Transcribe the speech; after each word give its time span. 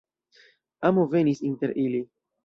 Amo 0.89 1.03
venis 1.11 1.41
inter 1.49 1.75
ili. 1.83 2.01